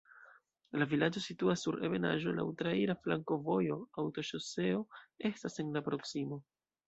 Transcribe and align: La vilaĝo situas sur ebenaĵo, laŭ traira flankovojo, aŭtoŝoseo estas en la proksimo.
La 0.83 0.85
vilaĝo 0.93 1.21
situas 1.25 1.65
sur 1.65 1.75
ebenaĵo, 1.89 2.31
laŭ 2.39 2.45
traira 2.61 2.95
flankovojo, 3.03 3.77
aŭtoŝoseo 4.05 4.81
estas 5.33 5.61
en 5.65 5.71
la 5.77 5.85
proksimo. 5.91 6.41